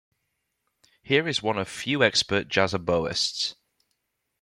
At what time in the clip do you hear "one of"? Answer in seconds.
1.43-1.67